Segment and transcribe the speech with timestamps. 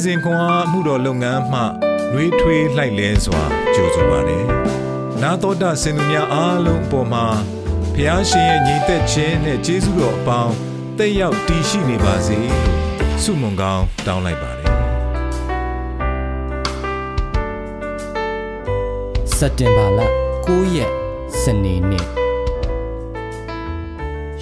[0.00, 1.60] နေ့စဉ်ခွန်အားမှုတော်လုပ်ငန်းမှ
[2.12, 3.42] နှွေးထွေးလှိုက်လဲစွာ
[3.74, 4.46] ကြိုဆိုပါရယ်။
[5.22, 7.26] နာတော်တာစင်သူများအားလုံးအပေါ်မှာ
[7.94, 10.54] ဖျားရှင်ရဲ့ညီသက်ခြင်းနဲ့ကျေးဇူးတော်အပေါင်း
[10.98, 12.64] တက်ရောက်တည်ရှိနေပါစေလို့
[13.22, 14.70] ဆုမွန်ကောင်းတောင်းလိုက်ပါတယ်။
[19.36, 20.00] စက်တင်ဘာလ
[20.36, 20.92] 9ရက်
[21.40, 22.06] စနေနေ့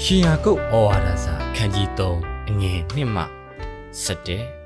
[0.02, 3.23] ရှင်ယာကုတ်ဩဝါဒစာခန်းကြီး3အငယ်1မှ
[4.05, 4.58] 7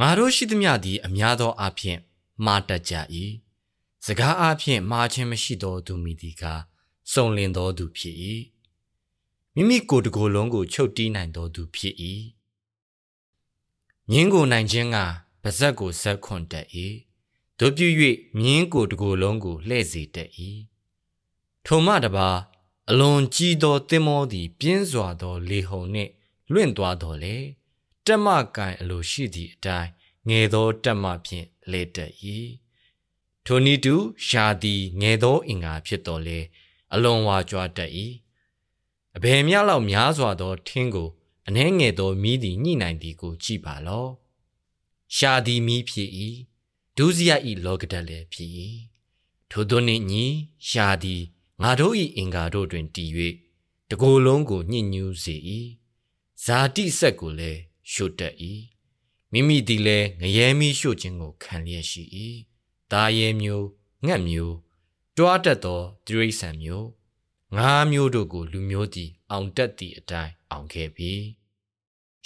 [0.00, 1.98] ငါတို့ရှိသမျှသည်အများသောအားဖြင့်
[2.44, 2.94] မှားတတ်ကြ၏
[4.04, 6.42] စကားအားဖြင့်မှားခြင်းမရှိသောသူမိသည်က
[7.12, 8.16] စုံလင်သောသူဖြစ်၏
[9.54, 11.94] မိမိကိုယ်တကိုယ်လုံးကိုချုပ်တီးနိုင်သောသူဖြစ်၏
[14.10, 14.96] မြင်းကိုနိုင်ခြင်းက
[15.42, 16.66] ပါဇက်ကိုဇက်ခွန်တတ်၏
[17.58, 17.88] တို့ပြု၍
[18.38, 20.30] မြင်းကိုယ်တကိုယ်လုံးကိုလှဲ့စေတတ်၏
[21.66, 22.28] ထိုမှတပါ
[22.90, 26.10] အလွန်ကြီးသောတင်မောသည် ပြင်းစွာသောလေဟုန်နှင့်
[26.52, 27.36] လွင့်သွားတော်လေ
[28.06, 29.90] တက်မကန်အလိုရှိသည့်အတိုင်း
[30.28, 32.12] ငယ်သောတက်မဖြင့်လေတက်၏
[33.44, 33.94] ထိုနည်းတူ
[34.26, 36.38] ရှာသည်ငယ်သောအင်္ဂါဖြစ်တော်လေ
[36.92, 37.90] အလွန်ဝါကြွားတတ်၏
[39.16, 41.08] အဘယ်မျှလောက်များစွာသောထင်းကို
[41.48, 44.06] အနှဲငယ်သောမိသည်ညှိနိုင်သည်ကိုကြည့်ပါလော
[45.16, 46.10] ရှာသည်မိဖြစ်၏
[46.96, 48.50] ဒုစရဤလောကဓာတ်လည်းဖြစ်၏
[49.50, 50.24] ထိုသောနှင့်ညီ
[50.68, 51.22] ရှာသည်
[51.62, 53.10] ငါတို့၏အင်္ဂါတို့တွင်တည်၍
[53.90, 55.36] တကိုယ်လုံးကိုညှဉ်းညူးစေ၏
[56.44, 57.60] ဇာတိဆက်ကိုလည်း
[57.92, 58.34] ရှို့တတ်၏
[59.32, 62.02] မိမိသည်လည်းငရဲမီးရှို့ခြင်းကိုခံလျက်ရှိ၏
[62.92, 63.66] ဒါရဲမျိုး
[64.06, 64.54] ငှက်မျိုး
[65.16, 66.88] တွားတတ်သောတိရိစ္ဆာန်မျိုး
[67.56, 71.12] ငါးမျိုးတို့ကိုလူမျိုးသည်အောင်တတ်သည့်အတိုင်းအောင်ခဲ့ပြီ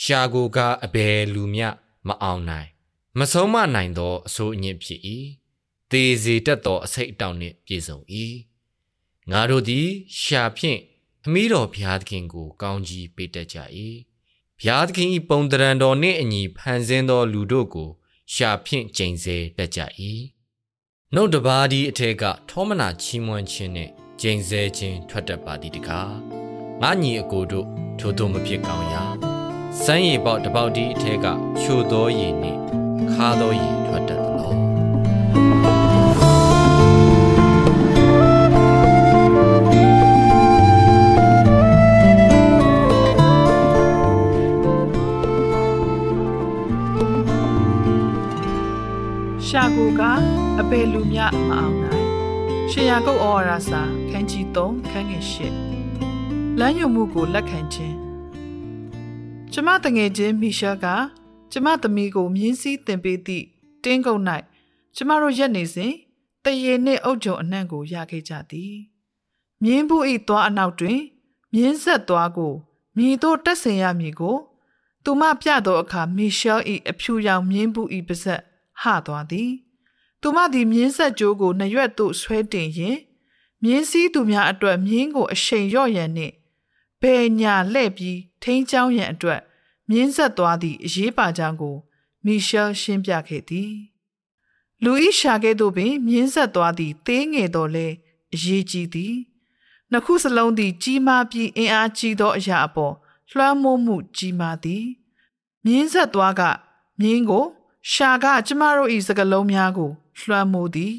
[0.02, 1.68] ရှာကိုကအဘယ်လူမျှ
[2.06, 2.68] မအောင်နိုင်
[3.18, 5.00] မဆုံးမနိုင်သောအဆိုးအညစ်ဖြစ်၏
[5.90, 7.98] သေစေတတ်သောအစိတ်အတောင်နှင့်ပြည့်စုံ၏
[9.30, 9.88] ငါတို့သည်
[10.22, 10.80] ရှာဖြင့်
[11.26, 13.58] အမိတော်ဘုရားသခင်ကိုကောင်းကြီးပေးတတ်ကြ၏
[14.60, 17.88] ဘုရားသခင်၏ပုံတရံတော်နှင့်အညီဖန်ဆင်းသောလူတို့ကို
[18.32, 19.80] ရှာဖြင့်ကျိန်ဆဲတတ်ကြ၏
[21.14, 26.12] နှုတ်တပါးဒီအထက်ကထောမနာချီးမွမ်းခြင်းနှင့်ကျိန်ဆဲခြင်းထွက်တတ်ပါသည်တကား
[26.82, 27.66] ငါညီအကိုတို့
[27.98, 29.04] ထိုတို့မဖြစ်ကောင်းရာ
[29.84, 31.26] စမ်းရည်ပေါက်တပေါက်ဒီအထက်က
[31.60, 32.60] ချိုသောရည်နှင့်
[33.12, 34.27] ခါသောရည်ထွက်တတ်
[50.62, 52.06] အဘယ်လူမျှမအောင်နိုင်
[52.70, 55.24] ရှေယာကုတ်ဩဝါဒစာခန်းကြီး3ခန်းငယ်
[55.92, 57.96] 8လမ်းညွှန်မှုကိုလက်ခံခြင်း
[59.52, 60.86] ကျမတငယ်ချင်းမီရှာက
[61.52, 63.44] ကျမသမီးကိုမြင်းစည်းတင်ပေးသည့်
[63.84, 64.22] တင်းကုတ်၌
[64.96, 65.92] ကျမတို့ရက်နေစဉ်
[66.44, 68.74] တရေနှင့်အုတ်ကြုံအနှံ့ကိုရခဲ့ကြသည်
[69.62, 71.00] မြင်းဘူးဤသွားအနောက်တွင်
[71.54, 72.54] မြင်းဆက်သွားကို
[72.96, 74.36] မြည်တို့တက်ဆင်ရမည်ကို
[75.04, 78.40] သူမပြသောအခါမီရှယ်ဤအဖြူရောင်မြင်းဘူးဤပါဇက်
[78.80, 79.50] ဟသွားသည်
[80.20, 82.98] သူမသည်မြင်းဆက်ကြိုးကိုနှစ်ရွက်သို့ဆွဲတင်ရင်
[83.62, 86.34] မြင်းစည်းသူများအတွက်မြင်းကိုအရှိန်လျော့ရန်နှင့်
[87.00, 89.40] ဘယ်ညာလှဲ့ပြီးထိန်းချောင်းရန်အတွက်
[89.90, 91.76] မြင်းဆက်သွားသည့်အရေးပါကြောင်းကို
[92.24, 93.72] မီရှယ်ရှင်းပြခဲ့သည်
[94.84, 97.86] လူဤရှာကဲ့သို့ပင်မြင်းဆက်သွားသည့်သေးငယ်တော်လဲ
[98.34, 99.14] အရေးကြီးသည်
[99.90, 102.94] နှစ်ခုစလုံးသည်ကြီးမားပြီးအင်အားကြီးသောအရာအပေါ်
[103.30, 104.84] လွှမ်းမိုးမှုကြီးမားသည်
[105.64, 106.42] မြင်းဆက်သွားက
[107.00, 107.46] မြင်းကို
[107.92, 109.90] ရှာကကျမတို့၏စကလုံးများကို
[110.20, 110.94] လွှမ်းမိုးသည်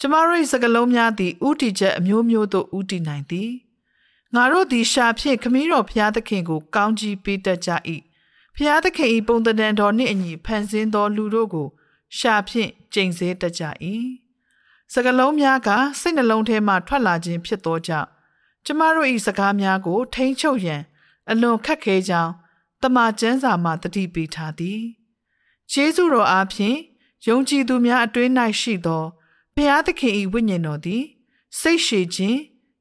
[0.00, 3.50] ကျမတို့၏စကလုံးများသည်ဥတီချက်အမျိုးမျိုးသို့ဥတီနိုင်သည်
[4.34, 7.70] ငါတို့သည်ရှာဖြင့်ခမည်းတော်ဘုရားသခင်ကို ကောင်းကြီးပေးတတ်ကြ၏
[8.56, 11.68] ဘုရားသခင်၏ပုံသဏ္ဍာန်တော်နှင့်အညီဖန်ဆင်းသောလူတို့ကို
[12.18, 13.62] ရှာဖြင့်ကျိန်ဆဲတတ်ကြ၏
[14.92, 15.68] စကလုံးများက
[16.00, 18.08] စိတ်နှလုံးထဲမှထွက်လာခြင်းဖြစ်သောကြောင့်
[18.64, 20.82] ကျမတို့၏စကားများကို ထိမ့်ချုပ်ရန်
[21.30, 22.32] အလွန်ခက်ခဲကြောင်း
[22.82, 24.97] တမန်ကျမ်းစာမှတတိပေးထားသည်
[25.72, 26.78] ယေရှုတော်အားဖြင့်
[27.26, 29.04] ယုံကြည်သူများအတွင်း၌ရှိသော
[29.54, 31.02] ဘုရားသခင်၏ဝိညာဉ်တော်သည်
[31.60, 32.38] စိတ်ရှည်ခြင်း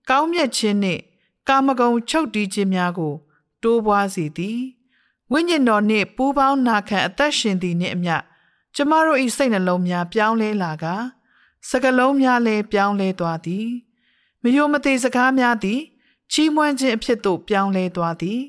[0.09, 1.01] ကောင်းမြတ်ခြင်းနှင့်
[1.47, 3.13] ကာမဂုဏ်ချုပ်တီးခြင်းများကို
[3.63, 4.59] တိုးပွားစေသည်
[5.31, 8.15] ဝိညာဉ်တော်နှင့်ပူးပေါင်းနာခံအသက်ရှင်သည်နှင့်အမျှ
[8.75, 10.85] ကျမတို့၏စိတ်နှလုံးများပြောင်းလဲလာက
[11.69, 13.67] စကလုံးများလည်းပြောင်းလဲသွားသည်
[14.43, 15.81] မယိုမသေးစကားများသည်
[16.31, 18.39] ချီးမွမ်းခြင်းအဖြစ်သို့ပြောင်းလဲသွားသည်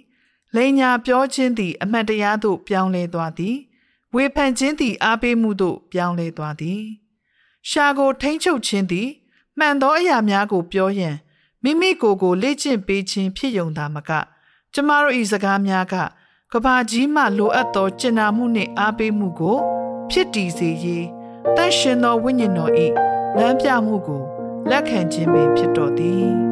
[0.54, 3.56] လိန်ညာပြောခြင်းသည် အမှန်တရားသို့ပြောင်းလဲသွားသည်
[4.14, 6.82] ဝေဖန်ခြင်းသည်အားပေးမှုသို့ပြောင်းလဲသွားသည်
[7.70, 9.08] ရှာကိုထိမ့်ချုပ်ခြင်းသည်
[9.58, 11.16] မှန်သောအရာများကိုပြောရန်
[11.62, 14.10] မိမိကိုယ်ကိုလေ့ကျင့်ပေးခြင်းဖြစ်ယုံသာမက
[14.72, 15.94] ကျမတို့၏စကားများက
[16.52, 19.58] ကဘာကြီးမှလိုအပ်သောကျင်နာမှုနှင့်အားပေးမှုကို
[20.10, 21.06] ဖြစ်တည်စေရေး
[21.56, 22.72] တန်ရှင်သောဝိညာဉ်တော်၏
[23.38, 24.22] လမ်းပြမှုကို
[24.70, 26.47] လက်ခံခြင်းပင်ဖြစ်တော်သည်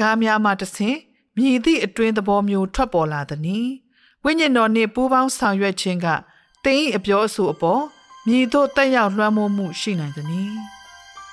[0.00, 0.96] ကားများမှတဆင်
[1.36, 3.66] မြည်သည့်အတွင်းသဘောမျိုးထွက်ပေါ်လာသည်။
[4.24, 6.06] ဝိညာဉ်တော်နှင့်ပူးပေါင်းဆောင်ရွက်ခြင်းက
[6.64, 7.82] တင်း၏အပြောအဆိုအပေါ်
[8.26, 10.54] မြည်သို့တက်ရောက်လွှမ်းမိုးမှုရှိနိုင်သည်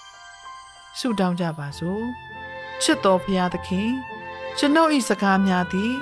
[0.98, 2.04] ။ဆုတောင်းကြပါစို့။
[2.82, 3.90] ချစ်တော်ဘုရားသခင်
[4.58, 5.94] ကျွန်ုပ်၏စကားများသည်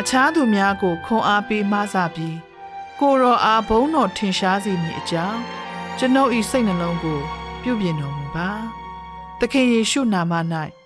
[0.00, 2.38] အခြားသူများကိုခွန်အားပေးမဆပြီး
[3.00, 5.40] ကိုရောအားဘုန်းတော်ထင်ရှားစေမည်အကြောင်း
[5.98, 7.20] ကျွန်ုပ်၏စိတ်နှလုံးကို
[7.62, 8.50] ပြုပြင်တော်မူပါ။
[9.40, 10.34] သခင်ယေရှုနာမ၌